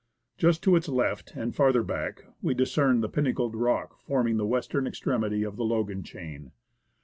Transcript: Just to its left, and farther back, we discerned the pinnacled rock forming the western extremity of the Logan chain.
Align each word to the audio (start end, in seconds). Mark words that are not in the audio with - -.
Just 0.39 0.63
to 0.63 0.75
its 0.75 0.89
left, 0.89 1.35
and 1.35 1.53
farther 1.55 1.83
back, 1.83 2.23
we 2.41 2.55
discerned 2.55 3.03
the 3.03 3.07
pinnacled 3.07 3.53
rock 3.55 3.99
forming 3.99 4.37
the 4.37 4.47
western 4.47 4.87
extremity 4.87 5.43
of 5.43 5.57
the 5.57 5.63
Logan 5.63 6.01
chain. 6.01 6.53